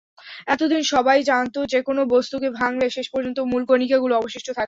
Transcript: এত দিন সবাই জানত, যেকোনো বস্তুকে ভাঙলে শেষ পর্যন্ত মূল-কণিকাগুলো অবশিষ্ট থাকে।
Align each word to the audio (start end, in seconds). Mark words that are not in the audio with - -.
এত 0.47 0.61
দিন 0.71 0.81
সবাই 0.93 1.19
জানত, 1.23 1.55
যেকোনো 1.73 2.01
বস্তুকে 2.13 2.47
ভাঙলে 2.59 2.85
শেষ 2.95 3.07
পর্যন্ত 3.13 3.37
মূল-কণিকাগুলো 3.51 4.13
অবশিষ্ট 4.17 4.47
থাকে। 4.47 4.59